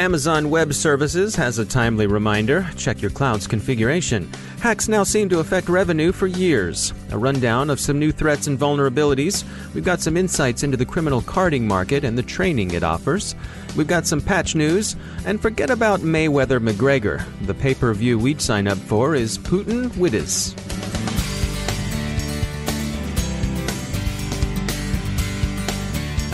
[0.00, 4.32] Amazon Web Services has a timely reminder check your cloud's configuration.
[4.60, 6.94] Hacks now seem to affect revenue for years.
[7.10, 9.44] A rundown of some new threats and vulnerabilities.
[9.74, 13.34] We've got some insights into the criminal carding market and the training it offers.
[13.76, 14.96] We've got some patch news.
[15.26, 17.22] And forget about Mayweather McGregor.
[17.44, 20.56] The pay per view we'd sign up for is Putin Wittes.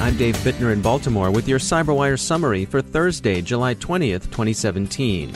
[0.07, 5.35] I'm Dave Bittner in Baltimore with your CyberWire summary for Thursday, July 20th, 2017.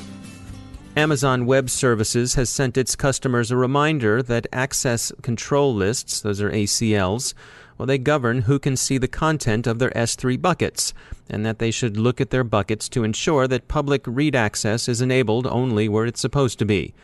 [0.97, 6.53] Amazon Web Services has sent its customers a reminder that access control lists, those are
[6.53, 7.35] ACLs,
[7.79, 10.95] well, they govern who can see the content of their S3 buckets,
[11.29, 15.03] and that they should look at their buckets to ensure that public read access is
[15.03, 16.95] enabled only where it's supposed to be.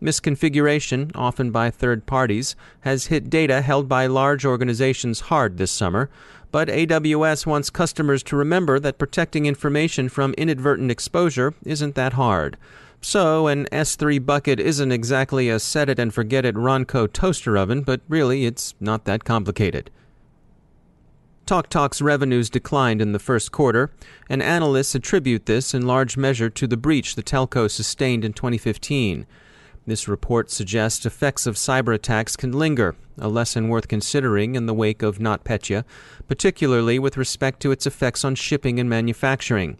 [0.00, 6.08] Misconfiguration, often by third parties, has hit data held by large organizations hard this summer,
[6.50, 12.56] but AWS wants customers to remember that protecting information from inadvertent exposure isn't that hard.
[13.00, 17.82] So, an S3 bucket isn't exactly a set it and forget it Ronco toaster oven,
[17.82, 19.90] but really it's not that complicated.
[21.46, 23.90] TalkTalk's revenues declined in the first quarter,
[24.28, 29.26] and analysts attribute this in large measure to the breach the telco sustained in 2015.
[29.88, 34.74] This report suggests effects of cyber attacks can linger, a lesson worth considering in the
[34.74, 35.82] wake of NotPetya,
[36.26, 39.78] particularly with respect to its effects on shipping and manufacturing.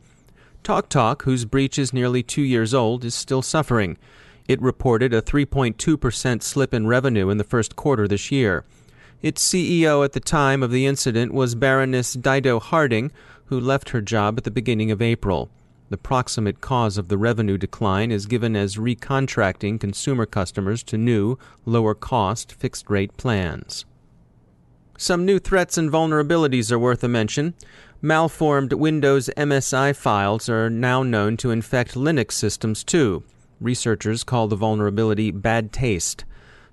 [0.64, 3.98] TalkTalk, whose breach is nearly two years old, is still suffering.
[4.48, 8.64] It reported a 3.2% slip in revenue in the first quarter this year.
[9.20, 13.12] Its CEO at the time of the incident was Baroness Dido Harding,
[13.48, 15.50] who left her job at the beginning of April.
[15.90, 21.38] The proximate cause of the revenue decline is given as recontracting consumer customers to new,
[21.64, 23.86] lower cost, fixed rate plans.
[24.98, 27.54] Some new threats and vulnerabilities are worth a mention.
[28.02, 33.22] Malformed Windows MSI files are now known to infect Linux systems too.
[33.60, 36.24] Researchers call the vulnerability bad taste.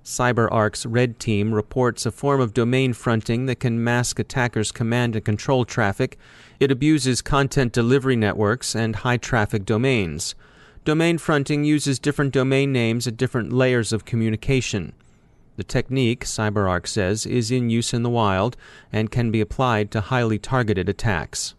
[0.06, 5.24] CyberArk's Red Team reports a form of domain fronting that can mask attackers' command and
[5.24, 6.16] control traffic.
[6.60, 10.36] It abuses content delivery networks and high traffic domains.
[10.84, 14.92] Domain fronting uses different domain names at different layers of communication.
[15.56, 18.56] The technique, CyberArk says, is in use in the wild
[18.92, 21.55] and can be applied to highly targeted attacks.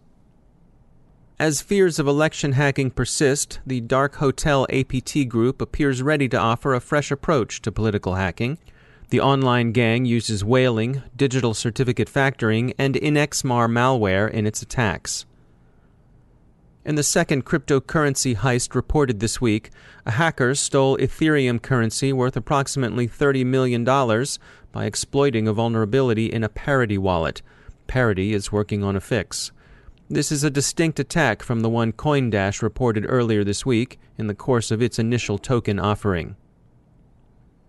[1.40, 6.74] As fears of election hacking persist, the Dark Hotel APT group appears ready to offer
[6.74, 8.58] a fresh approach to political hacking.
[9.10, 15.26] The online gang uses whaling, digital certificate factoring, and Inexsmar malware in its attacks.
[16.84, 19.70] In the second cryptocurrency heist reported this week,
[20.04, 26.48] a hacker stole Ethereum currency worth approximately $30 million by exploiting a vulnerability in a
[26.48, 27.42] Parity wallet.
[27.86, 29.52] Parity is working on a fix.
[30.10, 34.34] This is a distinct attack from the one Coindash reported earlier this week in the
[34.34, 36.34] course of its initial token offering.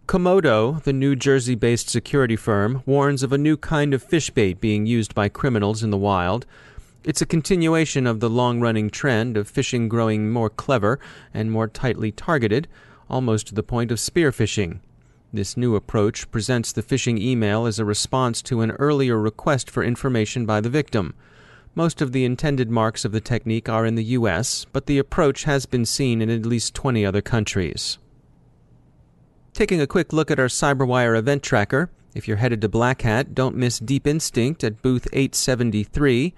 [0.07, 4.61] Comodo, the New Jersey based security firm, warns of a new kind of fish bait
[4.61, 6.45] being used by criminals in the wild.
[7.03, 10.97] It's a continuation of the long running trend of phishing growing more clever
[11.33, 12.69] and more tightly targeted,
[13.09, 14.79] almost to the point of spearphishing.
[15.33, 19.83] This new approach presents the phishing email as a response to an earlier request for
[19.83, 21.15] information by the victim.
[21.75, 25.43] Most of the intended marks of the technique are in the US, but the approach
[25.43, 27.97] has been seen in at least 20 other countries.
[29.53, 33.35] Taking a quick look at our CyberWire event tracker, if you're headed to Black Hat,
[33.35, 36.33] don't miss Deep Instinct at booth 873.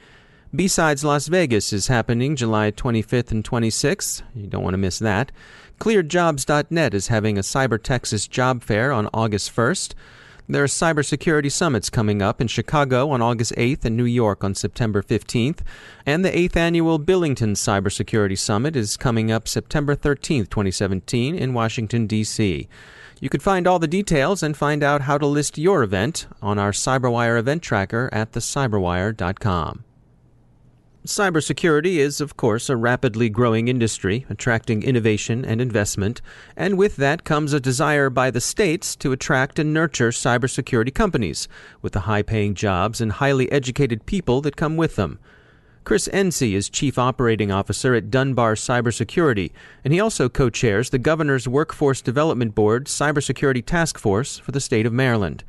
[0.54, 4.22] B-Sides Las Vegas is happening July 25th and 26th.
[4.36, 5.32] You don't want to miss that.
[5.80, 9.94] ClearedJobs.net is having a Cyber Texas job fair on August 1st.
[10.52, 14.54] There are cybersecurity summits coming up in Chicago on August 8th and New York on
[14.54, 15.60] September 15th.
[16.06, 22.06] And the 8th annual Billington Cybersecurity Summit is coming up September 13th, 2017, in Washington,
[22.06, 22.68] D.C.
[23.22, 26.60] You can find all the details and find out how to list your event on
[26.60, 29.86] our CyberWire event tracker at thecyberwire.com.
[31.06, 36.22] Cybersecurity is, of course, a rapidly growing industry, attracting innovation and investment,
[36.56, 41.48] and with that comes a desire by the states to attract and nurture cybersecurity companies,
[41.82, 45.18] with the high paying jobs and highly educated people that come with them.
[45.86, 49.52] Chris Ensey is Chief Operating Officer at Dunbar Cybersecurity,
[49.84, 54.62] and he also co chairs the Governor's Workforce Development Board Cybersecurity Task Force for the
[54.62, 55.44] state of Maryland.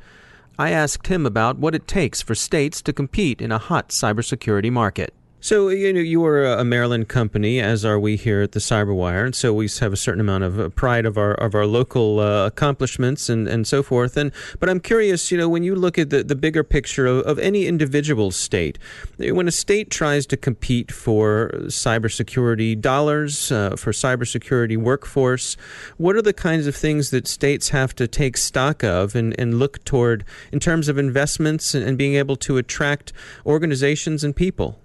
[0.57, 4.71] I asked him about what it takes for states to compete in a hot cybersecurity
[4.71, 5.13] market.
[5.43, 9.25] So you know you are a Maryland company, as are we here at the CyberWire,
[9.25, 12.21] and so we have a certain amount of uh, pride of our of our local
[12.21, 14.15] uh, accomplishments and, and so forth.
[14.15, 14.31] And
[14.61, 17.39] but I'm curious, you know, when you look at the, the bigger picture of, of
[17.39, 18.79] any individual state,
[19.17, 25.57] when a state tries to compete for cybersecurity dollars, uh, for cybersecurity workforce,
[25.97, 29.59] what are the kinds of things that states have to take stock of and, and
[29.59, 30.23] look toward
[30.53, 33.11] in terms of investments and, and being able to attract
[33.45, 34.79] organizations and people?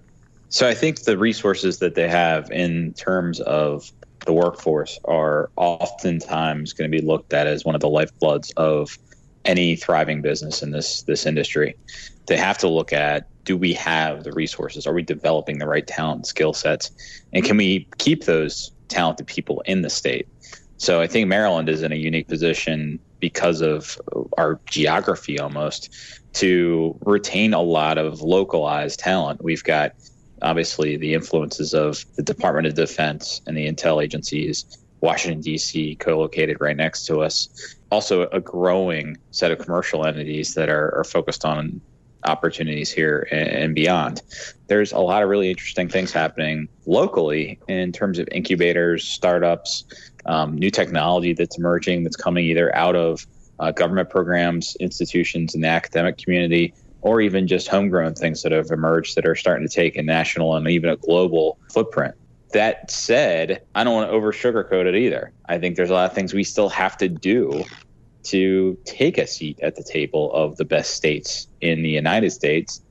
[0.50, 3.90] So I think the resources that they have in terms of
[4.24, 8.98] the workforce are oftentimes going to be looked at as one of the lifebloods of
[9.44, 11.76] any thriving business in this this industry.
[12.26, 14.86] They have to look at do we have the resources?
[14.86, 16.90] Are we developing the right talent skill sets?
[17.32, 20.28] And can we keep those talented people in the state?
[20.76, 23.98] So I think Maryland is in a unique position because of
[24.36, 25.90] our geography almost
[26.34, 29.42] to retain a lot of localized talent.
[29.42, 29.92] We've got
[30.42, 36.18] obviously the influences of the Department of Defense and the intel agencies, Washington, D.C., co
[36.18, 37.76] located right next to us.
[37.90, 41.80] Also, a growing set of commercial entities that are, are focused on
[42.24, 44.22] opportunities here and beyond.
[44.66, 49.84] There's a lot of really interesting things happening locally in terms of incubators, startups,
[50.26, 53.26] um, new technology that's emerging that's coming either out of
[53.60, 58.70] uh, government programs, institutions, and the academic community, or even just homegrown things that have
[58.70, 62.14] emerged that are starting to take a national and even a global footprint.
[62.52, 65.32] That said, I don't want to over sugarcoat it either.
[65.48, 67.64] I think there's a lot of things we still have to do
[68.24, 72.82] to take a seat at the table of the best states in the United States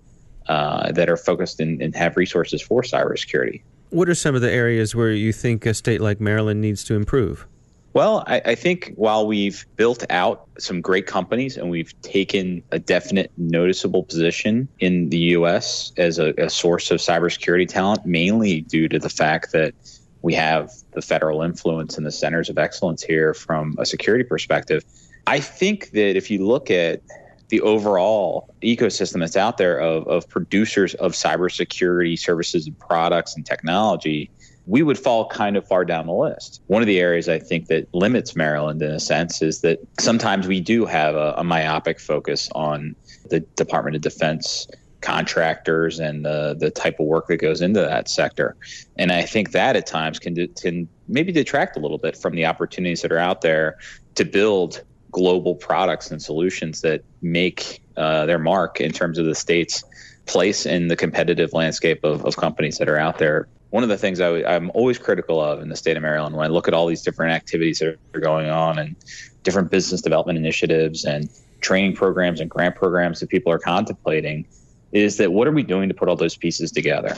[0.48, 3.62] uh, that are focused and, and have resources for cybersecurity.
[3.90, 6.96] What are some of the areas where you think a state like Maryland needs to
[6.96, 7.48] improve?
[7.98, 12.78] Well, I, I, think while we've built out some great companies and we've taken a
[12.78, 15.94] definite noticeable position in the U.S.
[15.98, 19.74] as a, a source of cybersecurity talent, mainly due to the fact that
[20.22, 24.84] we have the federal influence and the centers of excellence here from a security perspective.
[25.26, 27.02] I think that if you look at
[27.50, 33.44] the overall ecosystem that's out there of, of producers of cybersecurity services and products and
[33.44, 34.30] technology,
[34.68, 36.62] we would fall kind of far down the list.
[36.68, 40.46] One of the areas I think that limits Maryland in a sense is that sometimes
[40.46, 42.96] we do have a, a myopic focus on
[43.30, 44.68] the Department of Defense
[45.00, 48.58] contractors and the the type of work that goes into that sector.
[48.98, 52.46] And I think that at times can can maybe detract a little bit from the
[52.46, 53.78] opportunities that are out there
[54.16, 59.36] to build global products and solutions that make uh, their mark in terms of the
[59.36, 59.84] state's
[60.26, 63.98] place in the competitive landscape of, of companies that are out there one of the
[63.98, 66.68] things i w- I'm always critical of in the state of Maryland when I look
[66.68, 68.96] at all these different activities that are going on and
[69.44, 71.30] different business development initiatives and
[71.62, 74.46] training programs and grant programs that people are contemplating
[74.92, 77.16] is that what are we doing to put all those pieces together?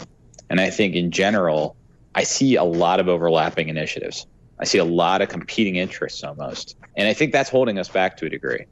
[0.49, 1.75] And I think in general,
[2.15, 4.25] I see a lot of overlapping initiatives.
[4.59, 6.75] I see a lot of competing interests almost.
[6.97, 8.65] And I think that's holding us back to a degree.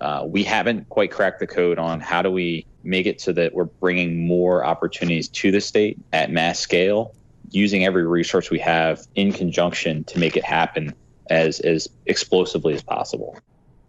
[0.00, 3.54] Uh, we haven't quite cracked the code on how do we make it so that
[3.54, 7.14] we're bringing more opportunities to the state at mass scale
[7.52, 10.94] using every resource we have in conjunction to make it happen
[11.30, 13.38] as as explosively as possible.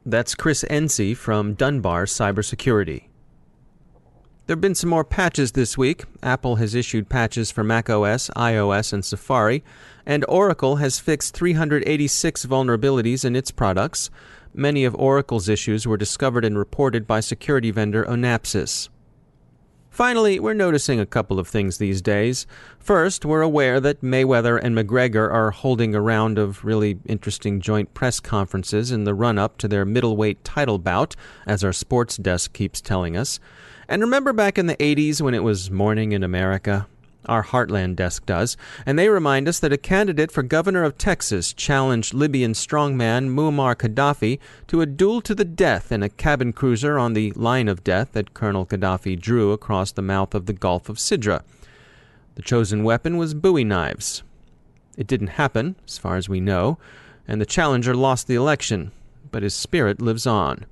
[0.06, 3.06] That's Chris Ensey from Dunbar Cybersecurity.
[4.46, 6.04] There have been some more patches this week.
[6.22, 9.64] Apple has issued patches for macOS, iOS, and Safari,
[10.06, 14.10] and Oracle has fixed 386 vulnerabilities in its products.
[14.54, 18.90] Many of Oracle's issues were discovered and reported by security vendor Onapsis.
[19.94, 22.48] Finally, we're noticing a couple of things these days.
[22.80, 27.94] First, we're aware that Mayweather and McGregor are holding a round of really interesting joint
[27.94, 32.54] press conferences in the run up to their middleweight title bout, as our sports desk
[32.54, 33.40] keeps telling us.
[33.88, 36.88] And remember back in the 80s when it was Morning in America?
[37.26, 41.54] Our Heartland desk does, and they remind us that a candidate for governor of Texas
[41.54, 46.98] challenged Libyan strongman Muammar Gaddafi to a duel to the death in a cabin cruiser
[46.98, 50.90] on the line of death that Colonel Gaddafi drew across the mouth of the Gulf
[50.90, 51.42] of Sidra.
[52.36, 54.24] The chosen weapon was bowie knives.
[54.98, 56.78] It didn't happen, as far as we know,
[57.28, 58.92] and the challenger lost the election,
[59.32, 60.66] but his spirit lives on.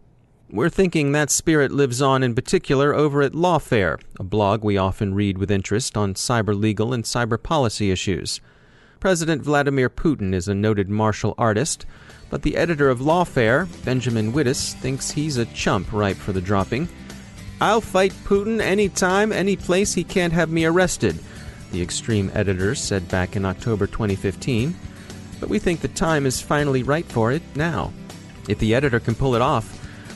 [0.53, 5.13] We're thinking that spirit lives on in particular over at Lawfare, a blog we often
[5.13, 8.41] read with interest on cyber legal and cyber policy issues.
[8.99, 11.85] President Vladimir Putin is a noted martial artist,
[12.29, 16.89] but the editor of Lawfare, Benjamin Wittes, thinks he's a chump ripe for the dropping.
[17.61, 21.17] I'll fight Putin any time, any place he can't have me arrested,
[21.71, 24.75] the Extreme editor said back in October 2015.
[25.39, 27.93] But we think the time is finally right for it now.
[28.49, 29.77] If the editor can pull it off,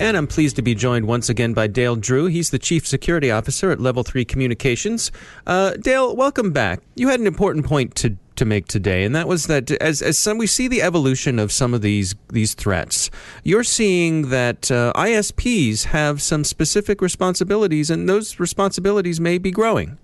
[0.00, 2.26] And I'm pleased to be joined once again by Dale Drew.
[2.26, 5.12] He's the Chief Security Officer at Level 3 Communications.
[5.46, 6.80] Uh, Dale, welcome back.
[6.96, 10.18] You had an important point to, to make today, and that was that as, as
[10.18, 13.08] some, we see the evolution of some of these, these threats,
[13.44, 19.96] you're seeing that uh, ISPs have some specific responsibilities, and those responsibilities may be growing.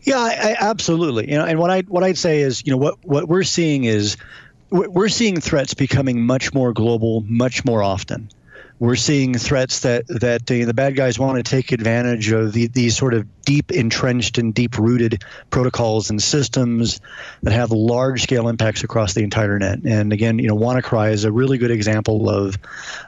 [0.00, 1.30] Yeah, I, I, absolutely.
[1.30, 3.84] You know, and what I what I'd say is, you know, what what we're seeing
[3.84, 4.16] is
[4.70, 8.30] we're seeing threats becoming much more global, much more often
[8.78, 12.96] we're seeing threats that that the bad guys want to take advantage of the, these
[12.96, 17.00] sort of deep entrenched and deep rooted protocols and systems
[17.42, 19.78] that have large scale impacts across the entire net.
[19.84, 22.58] And again, you know, WannaCry is a really good example of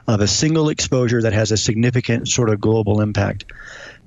[0.07, 3.45] of a single exposure that has a significant sort of global impact.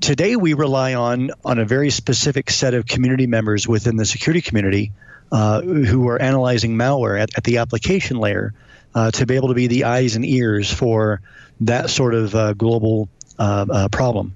[0.01, 4.41] Today, we rely on on a very specific set of community members within the security
[4.41, 4.93] community.
[5.31, 8.53] Uh, who are analyzing malware at, at the application layer
[8.95, 11.21] uh, to be able to be the eyes and ears for
[11.61, 13.09] that sort of uh, global
[13.39, 14.35] uh, uh, problem.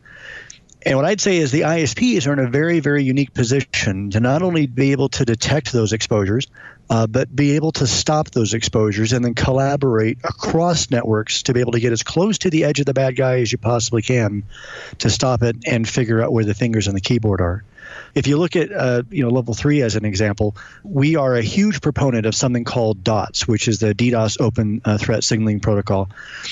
[0.84, 4.20] And what I'd say is the ISPs are in a very, very unique position to
[4.20, 6.46] not only be able to detect those exposures,
[6.88, 11.58] uh, but be able to stop those exposures and then collaborate across networks to be
[11.58, 14.00] able to get as close to the edge of the bad guy as you possibly
[14.00, 14.44] can
[14.98, 17.64] to stop it and figure out where the fingers on the keyboard are.
[18.14, 21.42] If you look at uh, you know level three as an example, we are a
[21.42, 26.08] huge proponent of something called DOTS, which is the DDoS Open uh, Threat Signaling Protocol.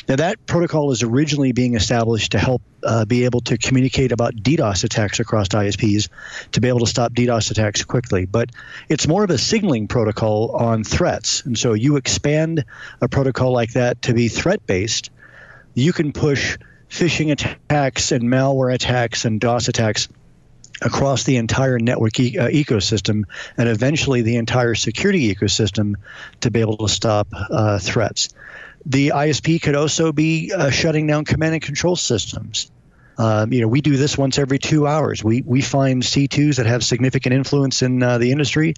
[0.09, 4.35] Now that protocol is originally being established to help uh, be able to communicate about
[4.35, 6.09] DDoS attacks across ISPs
[6.53, 8.27] to be able to stop DDoS attacks quickly.
[8.27, 8.51] But
[8.89, 12.65] it's more of a signaling protocol on threats, and so you expand
[13.01, 15.11] a protocol like that to be threat based.
[15.75, 16.59] You can push
[16.91, 20.09] phishing attacks and malware attacks and DOS attacks
[20.85, 23.25] across the entire network e- uh, ecosystem
[23.57, 25.95] and eventually the entire security ecosystem
[26.41, 28.29] to be able to stop uh, threats.
[28.87, 32.71] the ISP could also be uh, shutting down command and control systems.
[33.17, 35.23] Um, you know, we do this once every two hours.
[35.23, 38.75] We we find C2s that have significant influence in uh, the industry,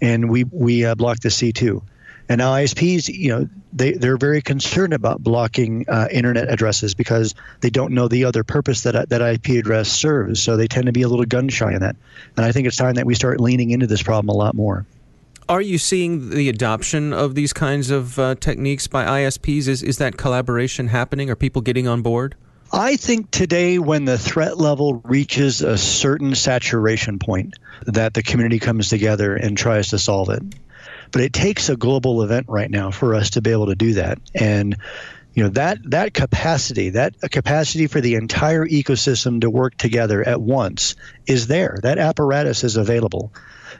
[0.00, 1.82] and we we uh, block the C2.
[2.30, 7.34] And now ISPs, you know, they they're very concerned about blocking uh, internet addresses because
[7.60, 10.40] they don't know the other purpose that that IP address serves.
[10.40, 11.96] So they tend to be a little gun shy in that.
[12.36, 14.86] And I think it's time that we start leaning into this problem a lot more.
[15.48, 19.66] Are you seeing the adoption of these kinds of uh, techniques by ISPs?
[19.66, 21.30] Is is that collaboration happening?
[21.30, 22.36] Are people getting on board?
[22.72, 27.54] I think today, when the threat level reaches a certain saturation point,
[27.86, 30.44] that the community comes together and tries to solve it.
[31.12, 33.94] But it takes a global event right now for us to be able to do
[33.94, 34.18] that.
[34.34, 34.76] And
[35.34, 40.40] you know that that capacity, that capacity for the entire ecosystem to work together at
[40.40, 41.78] once is there.
[41.82, 43.32] That apparatus is available.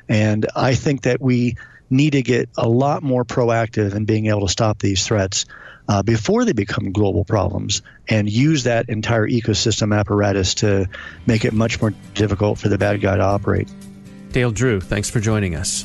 [0.08, 1.56] And I think that we
[1.90, 5.44] need to get a lot more proactive in being able to stop these threats
[5.88, 10.88] uh, before they become global problems and use that entire ecosystem apparatus to
[11.26, 13.68] make it much more difficult for the bad guy to operate.
[14.30, 15.84] Dale Drew, thanks for joining us.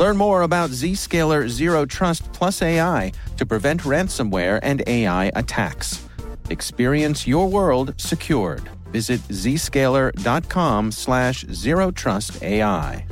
[0.00, 6.08] Learn more about Zscaler Zero Trust Plus AI to prevent ransomware and AI attacks.
[6.48, 8.66] Experience your world secured.
[8.92, 13.04] Visit zscaler.com slash zero trust AI.